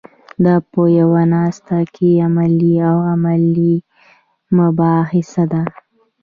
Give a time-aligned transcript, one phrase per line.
[0.45, 3.75] دا په یوه ناسته کې عملي او علمي
[4.57, 5.63] مباحثه ده.